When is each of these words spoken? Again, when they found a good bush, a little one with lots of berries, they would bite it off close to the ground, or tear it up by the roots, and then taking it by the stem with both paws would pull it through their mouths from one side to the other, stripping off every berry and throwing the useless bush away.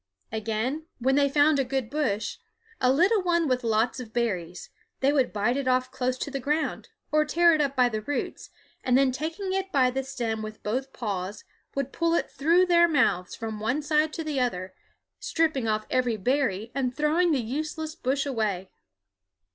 Again, 0.31 0.87
when 0.97 1.13
they 1.13 1.29
found 1.29 1.59
a 1.59 1.63
good 1.63 1.87
bush, 1.91 2.39
a 2.79 2.91
little 2.91 3.21
one 3.21 3.47
with 3.47 3.63
lots 3.63 3.99
of 3.99 4.11
berries, 4.13 4.71
they 4.99 5.13
would 5.13 5.31
bite 5.31 5.57
it 5.57 5.67
off 5.67 5.91
close 5.91 6.17
to 6.17 6.31
the 6.31 6.39
ground, 6.39 6.89
or 7.11 7.23
tear 7.23 7.53
it 7.53 7.61
up 7.61 7.75
by 7.75 7.87
the 7.87 8.01
roots, 8.01 8.49
and 8.83 8.97
then 8.97 9.11
taking 9.11 9.53
it 9.53 9.71
by 9.71 9.91
the 9.91 10.03
stem 10.03 10.41
with 10.41 10.63
both 10.63 10.91
paws 10.91 11.43
would 11.75 11.93
pull 11.93 12.15
it 12.15 12.31
through 12.31 12.65
their 12.65 12.87
mouths 12.87 13.35
from 13.35 13.59
one 13.59 13.83
side 13.83 14.11
to 14.13 14.23
the 14.23 14.39
other, 14.39 14.73
stripping 15.19 15.67
off 15.67 15.85
every 15.91 16.17
berry 16.17 16.71
and 16.73 16.95
throwing 16.97 17.31
the 17.31 17.37
useless 17.39 17.93
bush 17.93 18.25
away. 18.25 18.71